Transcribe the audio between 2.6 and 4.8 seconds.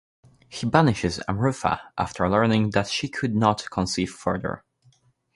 that she could not conceive further.